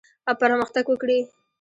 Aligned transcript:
او 0.27 0.33
پرمختګ 0.41 0.83
وکړي. 0.89 1.19